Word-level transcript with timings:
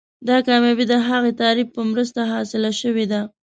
دا 0.27 0.37
کامیابي 0.47 0.85
د 0.89 0.93
هغه 1.07 1.29
تعریف 1.41 1.67
په 1.75 1.81
مرسته 1.91 2.21
حاصله 2.31 2.71
شوې 2.81 3.05
ده. 3.11 3.21